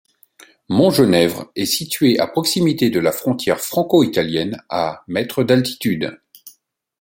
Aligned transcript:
Montgenèvre 0.67 1.51
est 1.55 1.67
située 1.67 2.17
à 2.17 2.25
proximité 2.25 2.89
de 2.89 2.99
la 2.99 3.11
frontière 3.11 3.59
franco-italienne 3.59 4.57
à 4.67 5.03
mètres 5.07 5.43
d'altitude. 5.43 6.19